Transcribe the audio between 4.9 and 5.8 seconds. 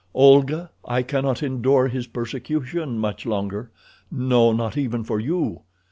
for you.